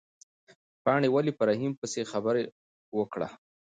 پاڼې 0.83 1.07
ولې 1.11 1.31
په 1.37 1.43
رحیم 1.49 1.71
پسې 1.79 2.01
خبره 2.11 2.41
وکړه؟ 2.97 3.27